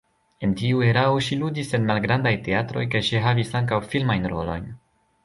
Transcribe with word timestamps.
En 0.45 0.53
tiu 0.59 0.79
erao 0.85 1.19
ŝi 1.25 1.35
ludis 1.41 1.69
en 1.79 1.85
malgrandaj 1.89 2.31
teatroj 2.47 2.87
kaj 2.95 3.03
ŝi 3.09 3.21
havis 3.27 3.53
ankaŭ 3.61 3.81
filmajn 3.93 4.27
rolojn. 4.35 4.67